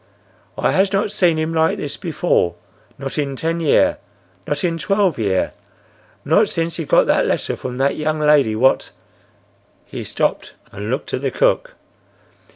[0.57, 2.55] "I has not see him like this before,
[2.97, 5.51] not in ten year—not in twelve year.
[6.25, 8.89] Not since he got that letter from that young lady what—."
[9.85, 11.75] He stopped and looked at the cook.